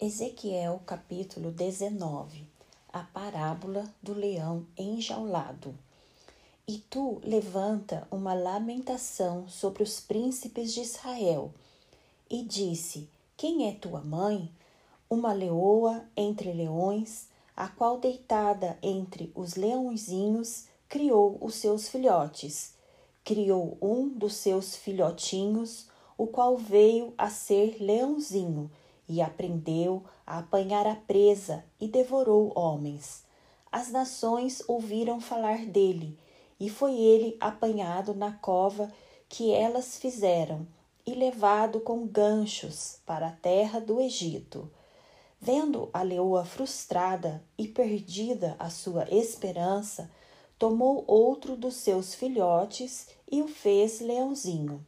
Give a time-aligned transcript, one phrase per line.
[0.00, 2.44] Ezequiel capítulo 19
[2.92, 5.72] A parábola do leão enjaulado.
[6.66, 11.54] E tu levanta uma lamentação sobre os príncipes de Israel.
[12.28, 14.50] E disse: Quem é tua mãe?
[15.08, 22.74] Uma leoa entre leões, a qual deitada entre os leõezinhos criou os seus filhotes.
[23.22, 25.86] Criou um dos seus filhotinhos,
[26.18, 28.68] o qual veio a ser leãozinho
[29.08, 33.24] e aprendeu a apanhar a presa e devorou homens.
[33.70, 36.18] As nações ouviram falar dele,
[36.58, 38.92] e foi ele apanhado na cova
[39.28, 40.66] que elas fizeram
[41.06, 44.70] e levado com ganchos para a terra do Egito.
[45.40, 50.10] Vendo a leoa frustrada e perdida a sua esperança,
[50.58, 54.84] tomou outro dos seus filhotes e o fez leãozinho.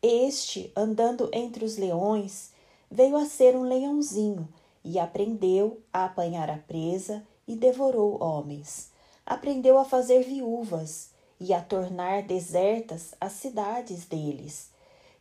[0.00, 2.52] Este, andando entre os leões,
[2.92, 4.46] veio a ser um leãozinho
[4.84, 8.90] e aprendeu a apanhar a presa e devorou homens.
[9.24, 14.70] Aprendeu a fazer viúvas e a tornar desertas as cidades deles.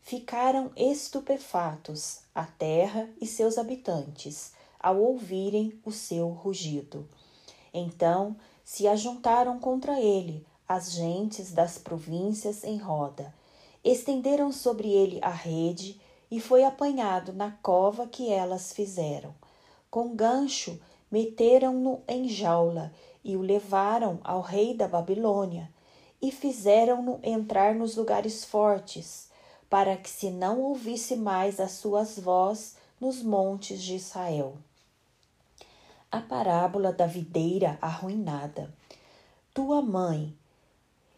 [0.02, 7.08] Ficaram estupefatos a terra e seus habitantes ao ouvirem o seu rugido.
[7.74, 8.36] Então
[8.66, 13.34] se ajuntaram contra ele as gentes das províncias em roda,
[13.84, 16.00] estenderam sobre ele a rede
[16.32, 19.36] e foi apanhado na cova que elas fizeram.
[19.92, 20.80] Com gancho
[21.12, 25.70] meteram-no em jaula e o levaram ao rei da Babilônia
[26.22, 29.30] e fizeram-no entrar nos lugares fortes,
[29.70, 34.56] para que se não ouvisse mais as suas vozes nos montes de Israel.
[36.12, 38.74] A parábola da videira arruinada.
[39.54, 40.34] Tua mãe,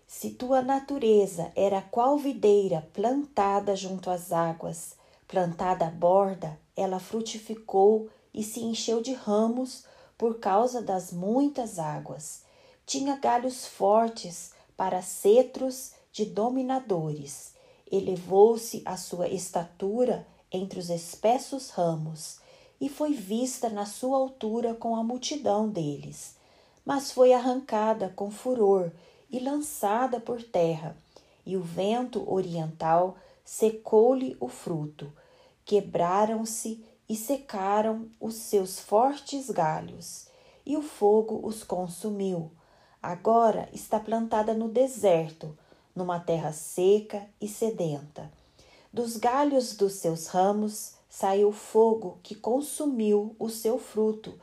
[0.08, 4.96] se tua natureza era qual videira plantada junto às águas,
[5.34, 9.84] Plantada à borda, ela frutificou e se encheu de ramos
[10.16, 12.44] por causa das muitas águas.
[12.86, 17.56] Tinha galhos fortes para cetros de dominadores.
[17.92, 22.38] Elevou-se a sua estatura entre os espessos ramos
[22.80, 26.36] e foi vista na sua altura com a multidão deles.
[26.86, 28.92] Mas foi arrancada com furor
[29.32, 30.96] e lançada por terra,
[31.44, 35.12] e o vento oriental secou-lhe o fruto
[35.66, 40.28] quebraram-se e secaram os seus fortes galhos,
[40.66, 42.52] e o fogo os consumiu.
[43.02, 45.58] Agora está plantada no deserto,
[45.96, 48.32] numa terra seca e sedenta.
[48.92, 54.40] Dos galhos dos seus ramos saiu fogo que consumiu o seu fruto,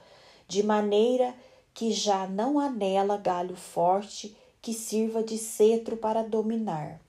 [0.47, 1.35] de maneira
[1.73, 7.01] que já não há nela galho forte que sirva de cetro para dominar.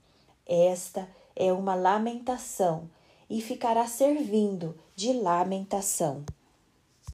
[0.47, 2.89] Esta é uma lamentação
[3.31, 6.25] e ficará servindo de lamentação.